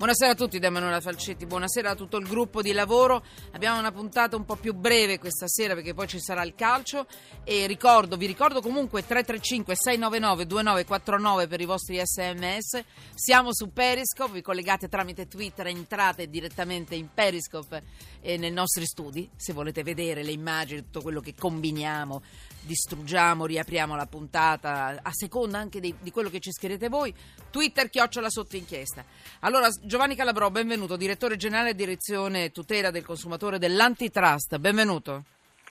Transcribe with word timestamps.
Buonasera 0.00 0.32
a 0.32 0.34
tutti 0.34 0.58
da 0.58 0.68
Emanuela 0.68 0.98
Falcetti, 0.98 1.44
buonasera 1.44 1.90
a 1.90 1.94
tutto 1.94 2.16
il 2.16 2.26
gruppo 2.26 2.62
di 2.62 2.72
lavoro. 2.72 3.22
Abbiamo 3.50 3.78
una 3.78 3.92
puntata 3.92 4.34
un 4.34 4.46
po' 4.46 4.56
più 4.56 4.72
breve 4.72 5.18
questa 5.18 5.46
sera 5.46 5.74
perché 5.74 5.92
poi 5.92 6.08
ci 6.08 6.18
sarà 6.18 6.42
il 6.42 6.54
calcio 6.54 7.06
e 7.44 7.66
ricordo, 7.66 8.16
vi 8.16 8.24
ricordo 8.24 8.62
comunque 8.62 9.04
335 9.04 9.74
699 9.74 10.46
2949 10.46 11.46
per 11.48 11.60
i 11.60 11.66
vostri 11.66 12.00
sms. 12.02 12.82
Siamo 13.12 13.52
su 13.52 13.74
Periscope, 13.74 14.32
vi 14.32 14.40
collegate 14.40 14.88
tramite 14.88 15.28
Twitter, 15.28 15.66
entrate 15.66 16.30
direttamente 16.30 16.94
in 16.94 17.08
Periscope 17.12 17.82
e 18.22 18.38
nei 18.38 18.52
nostri 18.52 18.86
studi 18.86 19.28
se 19.36 19.52
volete 19.52 19.82
vedere 19.82 20.22
le 20.22 20.32
immagini, 20.32 20.80
tutto 20.80 21.02
quello 21.02 21.20
che 21.20 21.34
combiniamo 21.34 22.22
distruggiamo, 22.62 23.46
riapriamo 23.46 23.96
la 23.96 24.06
puntata 24.06 24.98
a 25.02 25.12
seconda 25.12 25.58
anche 25.58 25.80
di, 25.80 25.94
di 26.00 26.10
quello 26.10 26.30
che 26.30 26.40
ci 26.40 26.52
scrivete 26.52 26.88
voi. 26.88 27.14
Twitter 27.50 27.90
chiocciola 27.90 28.30
sotto 28.30 28.56
inchiesta. 28.56 29.04
Allora, 29.40 29.68
Giovanni 29.82 30.14
Calabro, 30.14 30.50
benvenuto, 30.50 30.96
direttore 30.96 31.36
generale 31.36 31.74
direzione 31.74 32.52
tutela 32.52 32.90
del 32.90 33.04
consumatore 33.04 33.58
dell'Antitrust. 33.58 34.58
Benvenuto. 34.58 35.24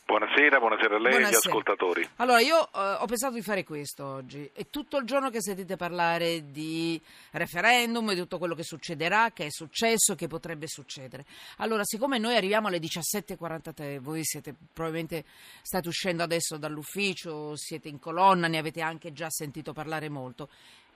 Buonasera, 0.09 0.57
buonasera 0.57 0.95
a 0.95 0.99
lei 0.99 1.11
Buonasera. 1.11 1.19
e 1.19 1.27
agli 1.27 1.35
ascoltatori. 1.35 2.09
Allora, 2.15 2.39
io 2.39 2.63
eh, 2.63 2.97
ho 2.97 3.05
pensato 3.05 3.35
di 3.35 3.43
fare 3.43 3.63
questo 3.63 4.03
oggi. 4.03 4.49
È 4.51 4.67
tutto 4.71 4.97
il 4.97 5.05
giorno 5.05 5.29
che 5.29 5.39
sentite 5.39 5.75
parlare 5.75 6.49
di 6.49 6.99
referendum 7.33 8.09
e 8.09 8.15
di 8.15 8.21
tutto 8.21 8.39
quello 8.39 8.55
che 8.55 8.63
succederà, 8.63 9.29
che 9.31 9.45
è 9.45 9.51
successo, 9.51 10.15
che 10.15 10.25
potrebbe 10.25 10.65
succedere. 10.65 11.25
Allora, 11.57 11.83
siccome 11.83 12.17
noi 12.17 12.35
arriviamo 12.35 12.69
alle 12.69 12.79
17.43, 12.79 13.99
voi 13.99 14.25
siete 14.25 14.55
probabilmente 14.73 15.25
state 15.61 15.87
uscendo 15.87 16.23
adesso 16.23 16.57
dall'ufficio, 16.57 17.55
siete 17.55 17.87
in 17.87 17.99
colonna, 17.99 18.47
ne 18.47 18.57
avete 18.57 18.81
anche 18.81 19.13
già 19.13 19.29
sentito 19.29 19.73
parlare 19.73 20.09
molto. 20.09 20.49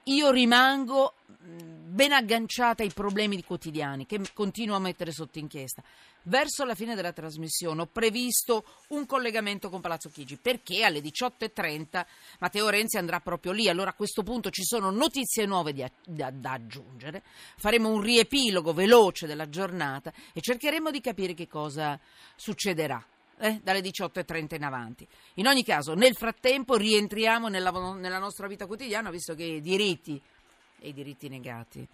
Io 0.06 0.32
rimango 0.32 1.14
mh, 1.26 1.94
ben 1.94 2.12
agganciata 2.12 2.84
ai 2.84 2.92
problemi 2.92 3.42
quotidiani 3.44 4.06
che 4.06 4.20
continuo 4.34 4.76
a 4.76 4.80
mettere 4.80 5.12
sotto 5.12 5.40
inchiesta. 5.40 5.82
Verso 6.26 6.64
la 6.64 6.74
fine 6.74 6.96
della 6.96 7.12
trasmissione 7.12 7.82
ho 7.82 7.86
previsto 7.86 8.64
un 8.90 9.06
collegamento 9.06 9.70
con 9.70 9.82
Palazzo 9.82 10.10
Chigi 10.10 10.38
perché 10.38 10.84
alle 10.84 11.00
18.30 11.00 12.06
Matteo 12.40 12.70
Renzi 12.70 12.98
andrà 12.98 13.20
proprio 13.20 13.52
lì. 13.52 13.68
Allora 13.68 13.90
a 13.90 13.94
questo 13.94 14.24
punto 14.24 14.50
ci 14.50 14.64
sono 14.64 14.90
notizie 14.90 15.46
nuove 15.46 15.74
di- 15.74 15.86
da, 16.06 16.32
da 16.32 16.54
aggiungere. 16.54 17.24
Faremo 17.58 17.90
un 17.90 18.02
riepilogo 18.02 18.74
veloce 18.74 19.28
della 19.28 19.50
giornata 19.50 20.14
e 20.34 20.40
cercheremo 20.40 20.92
di 20.92 21.02
capire 21.02 21.34
che 21.34 21.48
cosa 21.48 22.00
succederà. 22.36 23.06
Eh, 23.40 23.60
dalle 23.64 23.82
18.30 23.82 24.56
in 24.56 24.64
avanti. 24.64 25.08
In 25.36 25.48
ogni 25.48 25.64
caso, 25.64 25.94
nel 25.94 26.16
frattempo 26.16 26.76
rientriamo 26.76 27.48
nella, 27.48 27.72
nella 27.72 28.20
nostra 28.20 28.48
vita 28.48 28.66
quotidiana, 28.66 29.10
visto 29.10 29.36
che 29.36 29.44
i 29.44 29.62
diritti 29.62 30.20
e 30.80 30.88
i 30.90 30.94
diritti 30.94 31.30
negati 31.30 31.88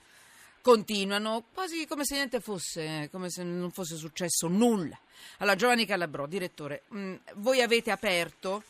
continuano 0.61 1.45
quasi 1.53 1.87
come 1.87 2.05
se 2.05 2.15
niente 2.15 2.39
fosse, 2.39 3.09
come 3.11 3.29
se 3.29 3.43
non 3.43 3.71
fosse 3.71 3.95
successo 3.95 4.47
nulla. 4.47 4.99
Allora, 5.37 5.55
Giovanni 5.55 5.85
Calabrò, 5.85 6.25
direttore, 6.25 6.83
mh, 6.89 7.15
voi 7.35 7.61
avete 7.61 7.91
aperto 7.91 8.63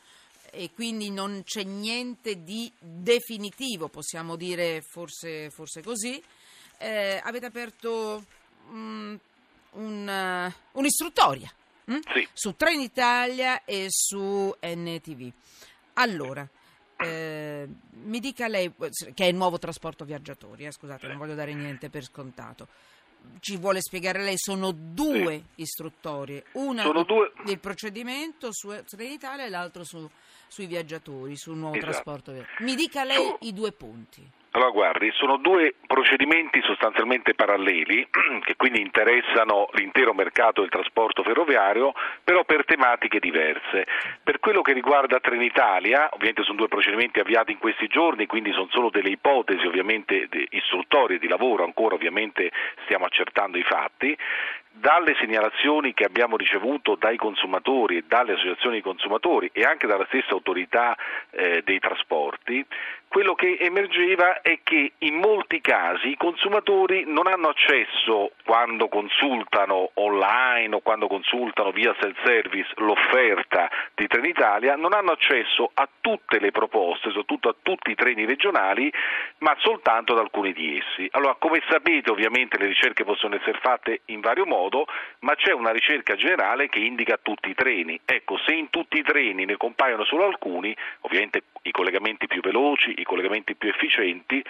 e 0.51 0.71
quindi 0.73 1.09
non 1.09 1.41
c'è 1.43 1.63
niente 1.63 2.43
di 2.43 2.71
definitivo, 2.79 3.87
possiamo 3.87 4.35
dire 4.35 4.81
forse, 4.81 5.49
forse 5.49 5.81
così. 5.81 6.21
Eh, 6.77 7.19
avete 7.23 7.45
aperto 7.45 8.23
mh, 8.69 9.15
un, 9.71 10.09
eh, 10.09 10.55
un'istruttoria 10.73 11.51
mh? 11.89 11.99
Sì. 12.13 12.27
su 12.33 12.55
Trenitalia 12.55 13.63
e 13.65 13.85
su 13.89 14.53
NTV. 14.61 15.31
Allora, 15.93 16.47
eh, 16.97 17.67
mi 18.03 18.19
dica 18.19 18.47
lei, 18.47 18.73
che 19.13 19.25
è 19.25 19.27
il 19.27 19.35
nuovo 19.35 19.57
trasporto 19.57 20.05
viaggiatori, 20.05 20.65
eh, 20.65 20.71
scusate, 20.71 21.07
non 21.07 21.17
voglio 21.17 21.35
dare 21.35 21.53
niente 21.53 21.89
per 21.89 22.03
scontato. 22.03 22.67
Ci 23.41 23.57
vuole 23.57 23.81
spiegare 23.81 24.23
lei, 24.23 24.37
sono 24.37 24.71
due 24.71 25.43
istruttorie, 25.55 26.45
una 26.53 26.83
Sono 26.83 27.03
due- 27.03 27.33
del 27.43 27.59
procedimento 27.59 28.53
su 28.53 28.69
Trenitalia 28.87 29.43
e 29.45 29.49
l'altro 29.49 29.83
su- 29.83 30.09
sui 30.47 30.67
viaggiatori, 30.67 31.35
sul 31.35 31.57
nuovo 31.57 31.75
Esatto. 31.75 31.91
trasporto. 31.91 32.45
Mi 32.59 32.75
dica 32.75 33.03
lei 33.03 33.17
Su- 33.17 33.37
i 33.41 33.51
due 33.53 33.73
punti. 33.73 34.25
Allora, 34.59 34.73
guardi, 34.73 35.09
sono 35.13 35.37
due 35.37 35.75
procedimenti 35.87 36.61
sostanzialmente 36.61 37.33
paralleli 37.33 38.05
che 38.43 38.57
quindi 38.57 38.81
interessano 38.81 39.69
l'intero 39.71 40.13
mercato 40.13 40.59
del 40.59 40.69
trasporto 40.69 41.23
ferroviario, 41.23 41.93
però 42.25 42.43
per 42.43 42.65
tematiche 42.65 43.19
diverse. 43.19 43.87
Per 44.21 44.39
quello 44.39 44.61
che 44.61 44.73
riguarda 44.73 45.21
Trenitalia, 45.21 46.09
ovviamente 46.11 46.43
sono 46.43 46.57
due 46.57 46.67
procedimenti 46.67 47.21
avviati 47.21 47.53
in 47.53 47.57
questi 47.57 47.87
giorni, 47.87 48.25
quindi 48.25 48.51
sono 48.51 48.67
solo 48.69 48.89
delle 48.89 49.11
ipotesi 49.11 49.65
ovviamente 49.65 50.27
istruttorie 50.49 51.19
di 51.19 51.29
lavoro, 51.29 51.63
ancora 51.63 51.95
ovviamente 51.95 52.51
stiamo 52.83 53.05
accertando 53.05 53.57
i 53.57 53.63
fatti. 53.63 54.17
Dalle 54.71 55.15
segnalazioni 55.19 55.93
che 55.93 56.05
abbiamo 56.05 56.37
ricevuto 56.37 56.95
dai 56.95 57.17
consumatori 57.17 57.97
e 57.97 58.03
dalle 58.07 58.33
associazioni 58.33 58.75
di 58.75 58.81
consumatori 58.81 59.49
e 59.51 59.63
anche 59.63 59.87
dalla 59.87 60.05
stessa 60.07 60.31
autorità 60.31 60.95
eh, 61.31 61.61
dei 61.63 61.79
trasporti, 61.79 62.65
quello 63.09 63.33
che 63.33 63.57
emergeva 63.59 64.41
è 64.41 64.59
che 64.61 64.91
in 64.99 65.15
molti 65.15 65.61
casi 65.61 66.09
i 66.09 66.15
consumatori 66.15 67.05
non 67.07 67.25
hanno 67.25 67.49
accesso 67.49 68.33
quando 68.45 68.87
consultano 68.87 69.89
online 69.95 70.75
o 70.75 70.79
quando 70.81 71.07
consultano 71.07 71.71
via 71.71 71.95
self-service 71.99 72.73
l'offerta 72.77 73.67
di 73.95 74.05
Trenitalia, 74.05 74.75
non 74.75 74.93
hanno 74.93 75.11
accesso 75.11 75.71
a 75.73 75.89
tutte 75.99 76.39
le 76.39 76.51
proposte, 76.51 77.09
soprattutto 77.09 77.49
a 77.49 77.55
tutti 77.59 77.89
i 77.89 77.95
treni 77.95 78.25
regionali, 78.25 78.93
ma 79.39 79.55
soltanto 79.57 80.13
ad 80.13 80.19
alcuni 80.19 80.53
di 80.53 80.77
essi. 80.77 81.07
Allora, 81.11 81.35
come 81.39 81.63
sapete, 81.67 82.11
ovviamente 82.11 82.59
le 82.59 82.67
ricerche 82.67 83.03
possono 83.03 83.35
essere 83.35 83.57
fatte 83.59 84.01
in 84.05 84.19
vario 84.19 84.45
modo, 84.45 84.85
ma 85.21 85.33
c'è 85.33 85.51
una 85.51 85.71
ricerca 85.71 86.13
generale 86.15 86.69
che 86.69 86.79
indica 86.79 87.17
tutti 87.19 87.49
i 87.49 87.55
treni. 87.55 87.99
Ecco, 88.05 88.37
se 88.45 88.53
in 88.53 88.69
tutti 88.69 88.99
i 88.99 89.03
treni 89.03 89.45
ne 89.45 89.57
compaiono 89.57 90.03
solo 90.03 90.25
alcuni, 90.25 90.75
ovviamente 91.01 91.41
i 91.63 91.71
collegamenti 91.71 92.27
più 92.27 92.41
veloci, 92.41 92.98
i 93.01 93.03
collegamenti 93.03 93.55
più 93.55 93.69
efficienti, 93.69 94.43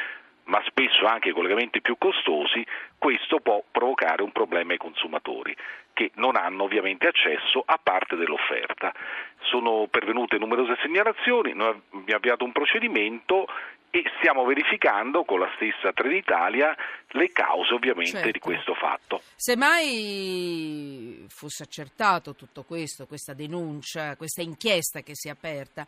ma 0.45 0.61
spesso 0.65 1.05
anche 1.05 1.29
i 1.29 1.33
collegamenti 1.33 1.81
più 1.81 1.95
costosi, 1.97 2.65
questo 2.97 3.39
può 3.39 3.63
provocare 3.69 4.23
un 4.23 4.31
problema 4.31 4.71
ai 4.71 4.77
consumatori 4.77 5.55
che 5.93 6.11
non 6.15 6.35
hanno 6.35 6.63
ovviamente 6.63 7.07
accesso 7.07 7.61
a 7.65 7.79
parte 7.81 8.15
dell'offerta. 8.15 8.93
Sono 9.41 9.87
pervenute 9.89 10.37
numerose 10.37 10.77
segnalazioni, 10.81 11.53
noi 11.53 11.69
abbiamo 11.91 12.15
avviato 12.15 12.45
un 12.45 12.51
procedimento 12.51 13.47
e 13.91 14.03
stiamo 14.19 14.45
verificando 14.45 15.23
con 15.23 15.39
la 15.39 15.49
stessa 15.55 15.91
Trenitalia 15.91 16.75
le 17.09 17.31
cause 17.31 17.73
ovviamente 17.73 18.11
Certo. 18.11 18.31
di 18.31 18.39
questo 18.39 18.75
fatto. 18.75 19.21
Se 19.35 19.55
mai 19.55 21.25
fosse 21.27 21.63
accertato 21.63 22.35
tutto 22.35 22.63
questo, 22.63 23.07
questa 23.07 23.33
denuncia, 23.33 24.15
questa 24.15 24.43
inchiesta 24.43 25.01
che 25.01 25.15
si 25.15 25.27
è 25.27 25.31
aperta, 25.31 25.87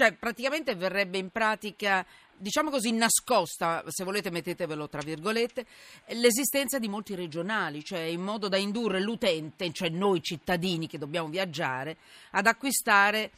cioè 0.00 0.12
praticamente 0.12 0.74
verrebbe 0.76 1.18
in 1.18 1.28
pratica, 1.28 2.06
diciamo 2.34 2.70
così, 2.70 2.92
nascosta, 2.92 3.82
se 3.88 4.04
volete 4.04 4.30
mettetevelo 4.30 4.88
tra 4.88 5.02
virgolette, 5.04 5.66
l'esistenza 6.14 6.78
di 6.78 6.88
molti 6.88 7.14
regionali, 7.14 7.84
cioè 7.84 8.00
in 8.00 8.22
modo 8.22 8.48
da 8.48 8.56
indurre 8.56 9.00
l'utente, 9.00 9.39
cioè 9.72 9.88
noi 9.88 10.22
cittadini 10.22 10.86
che 10.86 10.98
dobbiamo 10.98 11.28
viaggiare, 11.28 11.96
ad 12.30 12.46
acquistare 12.46 13.30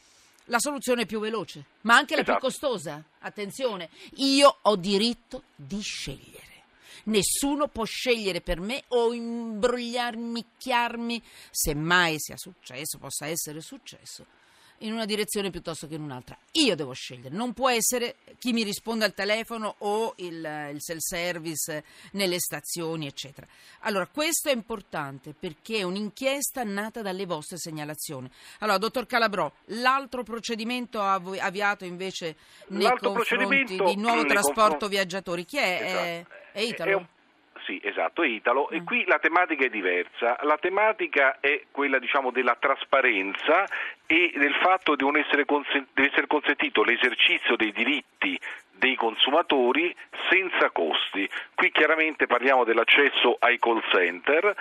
la 0.47 0.59
soluzione 0.59 1.07
più 1.07 1.21
veloce, 1.21 1.65
ma 1.83 1.97
anche 1.97 2.17
la 2.17 2.23
più 2.23 2.33
Esatto. 2.33 2.47
costosa. 2.47 3.03
Attenzione, 3.21 3.89
io 4.17 4.59
ho 4.63 4.77
diritto 4.77 5.45
di 5.55 5.81
scegliere. 5.81 6.51
Nessuno 7.05 7.67
può 7.69 7.85
scegliere 7.85 8.41
per 8.41 8.61
me 8.61 8.85
o 8.89 9.13
imbrogliarmi, 9.13 10.45
chiarmi, 10.57 11.21
se 11.51 11.75
mai 11.75 12.17
sia 12.19 12.37
successo, 12.37 12.99
possa 12.99 13.27
essere 13.27 13.61
successo, 13.61 14.25
in 14.83 14.93
una 14.93 15.05
direzione 15.05 15.51
piuttosto 15.51 15.87
che 15.87 15.95
in 15.95 16.03
un'altra. 16.03 16.37
Io 16.53 16.75
devo 16.77 16.93
scegliere, 16.93 17.35
non 17.35 17.53
può 17.53 17.69
essere 17.71 18.17
chi 18.39 18.53
mi 18.53 18.63
risponde 18.63 19.05
al 19.05 19.15
telefono 19.15 19.75
o 19.79 20.15
il, 20.17 20.71
il 20.73 20.77
self-service 20.79 21.85
nelle 22.13 22.39
stazioni, 22.39 23.07
eccetera. 23.07 23.47
Allora, 23.81 24.07
questo 24.07 24.49
è 24.49 24.53
importante 24.53 25.35
perché 25.39 25.79
è 25.79 25.83
un'inchiesta 25.83 26.63
nata 26.65 27.03
dalle 27.03 27.27
vostre 27.27 27.59
segnalazioni. 27.59 28.31
Allora, 28.61 28.79
dottor 28.79 29.07
Calabrò, 29.07 29.51
l'altro 29.67 30.23
procedimento 30.23 31.01
av- 31.01 31.37
avviato 31.39 31.85
invece 31.85 32.37
nei 32.69 32.83
L'altro 32.83 33.13
confronti 33.13 33.77
di 33.77 33.97
nuovo 33.97 34.25
trasporto 34.25 34.61
confronti- 34.61 34.89
viaggiatori, 34.89 35.45
chi 35.45 35.57
è? 35.59 35.79
Esatto. 35.83 35.99
È, 35.99 36.27
è 36.53 36.61
Italo? 36.61 36.97
un- 36.99 37.07
Sì, 37.65 37.81
esatto, 37.83 38.23
è 38.23 38.27
Italo. 38.27 38.69
Mm. 38.73 38.77
E 38.77 38.85
qui 38.85 39.05
la 39.07 39.19
tematica 39.19 39.65
è 39.65 39.69
diversa. 39.69 40.37
La 40.43 40.59
tematica 40.59 41.39
è 41.41 41.65
quella, 41.71 41.99
diciamo, 41.99 42.31
della 42.31 42.57
trasparenza 42.59 43.67
e 44.07 44.33
del 44.35 44.55
fatto 44.55 44.97
di 44.97 45.05
essere, 45.19 45.45
consen- 45.45 45.87
deve 45.93 46.09
essere 46.09 46.27
consentito 46.27 46.83
l'esercizio 46.83 47.57
dei 47.57 47.73
diritti 47.73 48.39
dei 48.83 48.97
consumatori 48.97 49.95
senza 50.29 50.71
costi. 50.71 51.29
Qui 51.55 51.71
chiaramente 51.71 52.27
parliamo 52.27 52.65
dell'accesso 52.65 53.37
ai 53.39 53.61
call 53.61 53.81
center 53.93 54.53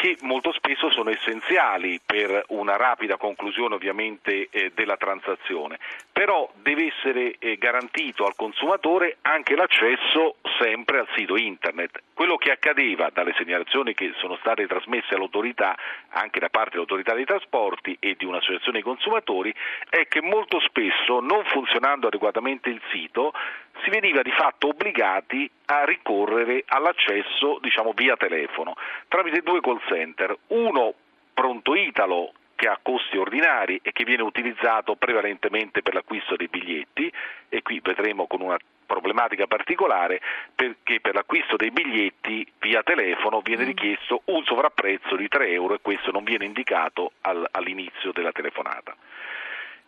che 0.00 0.16
molto 0.22 0.50
spesso 0.52 0.90
sono 0.90 1.10
essenziali 1.10 2.00
per 2.02 2.44
una 2.48 2.78
rapida 2.78 3.18
conclusione 3.18 3.74
ovviamente 3.74 4.48
eh, 4.50 4.72
della 4.74 4.96
transazione, 4.96 5.78
però 6.10 6.50
deve 6.62 6.86
essere 6.86 7.36
eh, 7.38 7.58
garantito 7.58 8.24
al 8.24 8.34
consumatore 8.34 9.18
anche 9.20 9.54
l'accesso 9.54 10.36
sempre 10.58 11.00
al 11.00 11.08
sito 11.14 11.36
internet. 11.36 12.00
Quello 12.14 12.38
che 12.38 12.50
accadeva 12.50 13.10
dalle 13.12 13.34
segnalazioni 13.36 13.92
che 13.92 14.14
sono 14.16 14.36
state 14.36 14.66
trasmesse 14.66 15.14
all'autorità, 15.14 15.76
anche 16.08 16.40
da 16.40 16.48
parte 16.48 16.70
dell'autorità 16.70 17.12
dei 17.12 17.26
trasporti 17.26 17.94
e 18.00 18.14
di 18.16 18.24
un'associazione 18.24 18.78
dei 18.78 18.82
consumatori, 18.82 19.54
è 19.90 20.08
che 20.08 20.22
molto 20.22 20.60
spesso 20.60 21.20
non 21.20 21.44
funzionando 21.44 22.06
adeguatamente 22.06 22.70
il 22.70 22.80
sito 22.90 23.34
si 23.82 23.90
veniva 23.90 24.22
di 24.22 24.32
fatto 24.32 24.68
obbligati 24.68 25.50
a 25.66 25.84
ricorrere 25.84 26.64
all'accesso 26.66 27.58
diciamo, 27.60 27.92
via 27.94 28.16
telefono 28.16 28.74
tramite 29.08 29.40
due 29.40 29.60
call 29.60 29.80
center, 29.86 30.36
uno 30.48 30.94
pronto 31.32 31.74
Italo 31.74 32.32
che 32.54 32.68
ha 32.68 32.78
costi 32.82 33.16
ordinari 33.16 33.80
e 33.82 33.92
che 33.92 34.04
viene 34.04 34.22
utilizzato 34.22 34.94
prevalentemente 34.94 35.80
per 35.80 35.94
l'acquisto 35.94 36.36
dei 36.36 36.48
biglietti 36.48 37.10
e 37.48 37.62
qui 37.62 37.80
vedremo 37.82 38.26
con 38.26 38.42
una 38.42 38.58
problematica 38.84 39.46
particolare 39.46 40.20
perché 40.54 41.00
per 41.00 41.14
l'acquisto 41.14 41.56
dei 41.56 41.70
biglietti 41.70 42.46
via 42.58 42.82
telefono 42.82 43.40
viene 43.40 43.62
mm. 43.62 43.66
richiesto 43.66 44.22
un 44.26 44.44
sovrapprezzo 44.44 45.16
di 45.16 45.28
3 45.28 45.48
euro 45.52 45.74
e 45.74 45.80
questo 45.80 46.10
non 46.10 46.24
viene 46.24 46.44
indicato 46.44 47.12
al, 47.22 47.46
all'inizio 47.50 48.12
della 48.12 48.32
telefonata. 48.32 48.94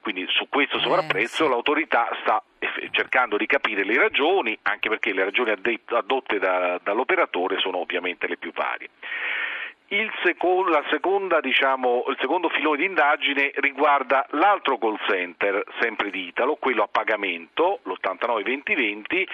Quindi 0.02 0.26
su 0.30 0.48
questo 0.48 0.78
eh, 0.78 0.80
sovrapprezzo 0.80 1.44
eh, 1.44 1.46
sì. 1.46 1.48
l'autorità 1.52 2.10
sta 2.22 2.42
cercando 2.90 3.36
di 3.36 3.46
capire 3.46 3.84
le 3.84 3.96
ragioni, 3.96 4.58
anche 4.62 4.88
perché 4.88 5.12
le 5.12 5.24
ragioni 5.24 5.52
adotte 5.86 6.38
da, 6.38 6.80
dall'operatore 6.82 7.58
sono 7.58 7.78
ovviamente 7.78 8.26
le 8.26 8.36
più 8.36 8.52
varie. 8.52 8.88
Il 9.88 10.10
secondo, 10.24 10.82
seconda, 10.88 11.40
diciamo, 11.40 12.04
il 12.08 12.16
secondo 12.18 12.48
filone 12.48 12.78
di 12.78 12.86
indagine 12.86 13.52
riguarda 13.56 14.26
l'altro 14.30 14.78
call 14.78 14.98
center, 15.06 15.62
sempre 15.80 16.10
di 16.10 16.28
Italo, 16.28 16.56
quello 16.56 16.82
a 16.82 16.88
pagamento, 16.90 17.80
l'89-2020, 17.82 19.26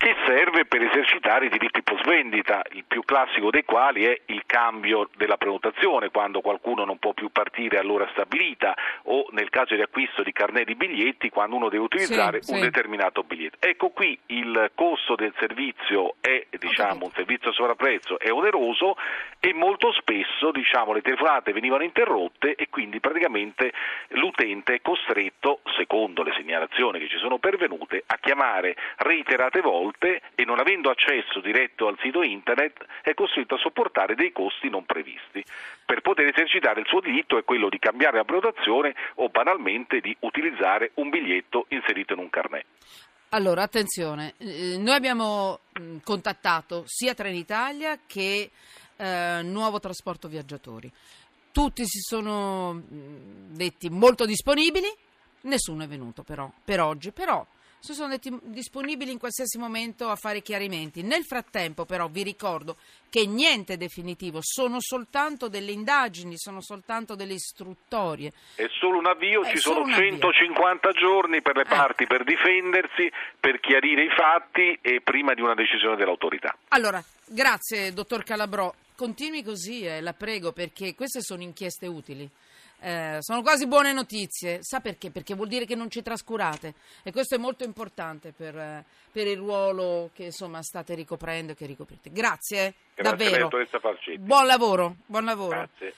che 0.00 0.16
serve 0.24 0.64
per 0.64 0.80
esercitare 0.80 1.44
i 1.44 1.48
diritti 1.50 1.82
post 1.82 2.06
vendita, 2.06 2.62
il 2.72 2.84
più 2.88 3.02
classico 3.02 3.50
dei 3.50 3.66
quali 3.66 4.04
è 4.04 4.18
il 4.26 4.44
cambio 4.46 5.10
della 5.14 5.36
prenotazione, 5.36 6.08
quando 6.08 6.40
qualcuno 6.40 6.86
non 6.86 6.98
può 6.98 7.12
più 7.12 7.28
partire 7.28 7.76
all'ora 7.76 8.08
stabilita 8.12 8.74
o 9.02 9.26
nel 9.32 9.50
caso 9.50 9.74
di 9.74 9.82
acquisto 9.82 10.22
di 10.22 10.32
carnet 10.32 10.64
di 10.64 10.74
biglietti 10.74 11.28
quando 11.28 11.56
uno 11.56 11.68
deve 11.68 11.82
utilizzare 11.82 12.40
sì, 12.40 12.52
un 12.52 12.56
sì. 12.56 12.62
determinato 12.62 13.22
biglietto. 13.24 13.58
Ecco 13.60 13.90
qui 13.90 14.18
il 14.28 14.70
costo 14.74 15.16
del 15.16 15.34
servizio 15.38 16.14
è 16.22 16.46
diciamo, 16.58 17.04
un 17.04 17.12
servizio 17.12 17.50
a 17.50 17.52
sovrapprezzo, 17.52 18.18
è 18.18 18.32
oneroso 18.32 18.96
e 19.38 19.52
molto 19.52 19.92
spesso 19.92 20.50
diciamo, 20.50 20.94
le 20.94 21.02
telefonate 21.02 21.52
venivano 21.52 21.82
interrotte 21.82 22.54
e 22.54 22.70
quindi 22.70 23.00
praticamente 23.00 23.70
l'utente 24.12 24.76
è 24.76 24.80
costretto, 24.80 25.60
secondo 25.76 26.22
le 26.22 26.32
segnalazioni 26.32 26.98
che 27.00 27.08
ci 27.08 27.18
sono 27.18 27.36
pervenute, 27.36 28.02
chiamare 28.60 28.76
reiterate 28.98 29.60
volte 29.60 30.20
e 30.34 30.44
non 30.44 30.60
avendo 30.60 30.90
accesso 30.90 31.40
diretto 31.40 31.88
al 31.88 31.96
sito 32.00 32.22
internet 32.22 32.84
è 33.02 33.14
costretto 33.14 33.54
a 33.54 33.58
sopportare 33.58 34.14
dei 34.14 34.32
costi 34.32 34.68
non 34.68 34.84
previsti. 34.84 35.42
Per 35.84 36.00
poter 36.02 36.26
esercitare 36.26 36.80
il 36.80 36.86
suo 36.86 37.00
diritto 37.00 37.38
è 37.38 37.44
quello 37.44 37.68
di 37.68 37.78
cambiare 37.78 38.18
la 38.18 38.24
prenotazione 38.24 38.94
o 39.16 39.28
banalmente 39.28 40.00
di 40.00 40.14
utilizzare 40.20 40.92
un 40.94 41.08
biglietto 41.08 41.66
inserito 41.68 42.12
in 42.12 42.20
un 42.20 42.30
carnet. 42.30 42.66
Allora, 43.30 43.62
attenzione, 43.62 44.34
eh, 44.38 44.76
noi 44.78 44.94
abbiamo 44.94 45.60
contattato 46.02 46.82
sia 46.86 47.14
Trenitalia 47.14 48.00
che 48.06 48.50
eh, 48.96 49.40
Nuovo 49.42 49.78
Trasporto 49.78 50.28
Viaggiatori. 50.28 50.90
Tutti 51.52 51.84
si 51.84 51.98
sono 52.00 52.80
detti 52.88 53.88
molto 53.88 54.24
disponibili, 54.24 54.86
nessuno 55.42 55.82
è 55.82 55.88
venuto 55.88 56.22
però 56.22 56.50
per 56.64 56.80
oggi, 56.80 57.10
però 57.10 57.44
sono 57.80 58.16
disponibili 58.42 59.10
in 59.10 59.18
qualsiasi 59.18 59.58
momento 59.58 60.08
a 60.08 60.16
fare 60.16 60.40
chiarimenti. 60.42 61.02
Nel 61.02 61.24
frattempo, 61.24 61.84
però, 61.84 62.08
vi 62.08 62.22
ricordo 62.22 62.76
che 63.10 63.26
niente 63.26 63.74
è 63.74 63.76
definitivo, 63.76 64.38
sono 64.40 64.76
soltanto 64.80 65.48
delle 65.48 65.72
indagini, 65.72 66.36
sono 66.36 66.60
soltanto 66.60 67.14
delle 67.14 67.34
istruttorie. 67.34 68.32
È 68.54 68.66
solo 68.78 68.98
un 68.98 69.06
avvio, 69.06 69.42
è 69.42 69.50
ci 69.50 69.58
sono 69.58 69.84
150 69.92 70.90
giorni 70.92 71.42
per 71.42 71.56
le 71.56 71.62
eh. 71.62 71.68
parti 71.68 72.06
per 72.06 72.24
difendersi, 72.24 73.10
per 73.38 73.58
chiarire 73.58 74.04
i 74.04 74.10
fatti 74.10 74.78
e 74.80 75.00
prima 75.00 75.34
di 75.34 75.40
una 75.40 75.54
decisione 75.54 75.96
dell'autorità. 75.96 76.56
Allora, 76.68 77.02
grazie, 77.26 77.92
dottor 77.92 78.22
Calabrò. 78.22 78.72
Continui 79.00 79.42
così, 79.42 79.86
eh, 79.86 80.02
la 80.02 80.12
prego, 80.12 80.52
perché 80.52 80.94
queste 80.94 81.22
sono 81.22 81.40
inchieste 81.40 81.86
utili. 81.86 82.28
Eh, 82.80 83.16
sono 83.20 83.40
quasi 83.40 83.66
buone 83.66 83.94
notizie. 83.94 84.58
Sa 84.60 84.80
perché? 84.80 85.10
Perché 85.10 85.34
vuol 85.34 85.48
dire 85.48 85.64
che 85.64 85.74
non 85.74 85.88
ci 85.88 86.02
trascurate 86.02 86.74
e 87.02 87.10
questo 87.10 87.36
è 87.36 87.38
molto 87.38 87.64
importante 87.64 88.34
per, 88.36 88.54
eh, 88.54 88.84
per 89.10 89.26
il 89.26 89.38
ruolo 89.38 90.10
che 90.12 90.24
insomma 90.24 90.60
state 90.60 90.94
ricoprendo 90.94 91.52
e 91.52 91.54
che 91.54 91.64
ricoprite. 91.64 92.10
Grazie, 92.10 92.74
Grazie 92.94 93.30
davvero. 93.30 93.48
Buon 94.18 94.44
lavoro, 94.44 94.96
buon 95.06 95.24
lavoro. 95.24 95.56
Grazie. 95.56 95.94